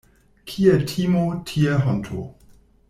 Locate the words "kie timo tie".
0.51-1.79